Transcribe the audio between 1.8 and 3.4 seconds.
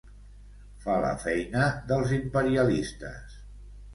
dels imperialistes.